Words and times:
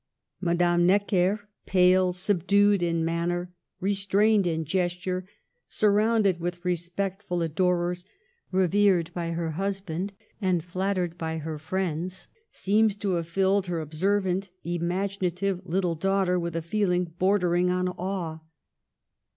Madame 0.39 0.87
Necker, 0.87 1.47
pale, 1.67 2.11
subdued 2.11 2.81
in 2.81 3.05
manner, 3.05 3.53
restrained 3.79 4.47
in 4.47 4.65
gesture, 4.65 5.27
surrounded 5.67 6.39
with 6.39 6.65
respectful 6.65 7.43
adorers, 7.43 8.03
revered 8.51 9.13
by 9.13 9.33
her 9.33 9.51
husband, 9.51 10.13
and 10.41 10.63
flattered 10.63 11.19
by 11.19 11.37
her 11.37 11.59
friends, 11.59 12.27
seems 12.51 12.97
\to 12.97 13.11
have 13.11 13.27
filled 13.27 13.67
her 13.67 13.79
observant, 13.79 14.49
imaginative 14.63 15.61
little 15.65 15.93
daughter 15.93 16.39
with 16.39 16.55
a 16.55 16.63
feeling 16.63 17.05
bordering 17.19 17.69
on 17.69 17.87
awe. 17.87 18.39